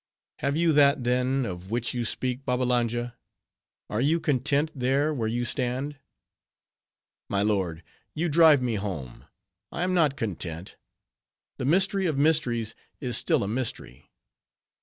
[0.39, 3.15] "Have you that, then, of which you speak, Babbalanja?
[3.87, 5.99] Are you content, there where you stand?"
[7.29, 7.83] "My lord,
[8.15, 9.25] you drive me home.
[9.71, 10.75] I am not content.
[11.59, 14.09] The mystery of mysteries is still a mystery.